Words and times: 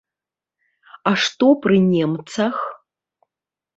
А 1.11 1.13
што 1.25 1.47
пры 1.65 1.77
немцах? 1.93 2.55